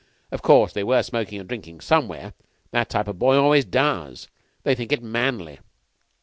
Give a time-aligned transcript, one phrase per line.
[0.31, 2.33] Of course they were smoking and drinking somewhere.
[2.71, 4.29] That type of boy always does.
[4.63, 5.59] They think it manly."